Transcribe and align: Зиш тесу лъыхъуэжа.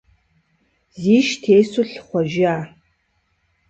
Зиш 1.01 1.27
тесу 1.41 1.81
лъыхъуэжа. 1.89 2.57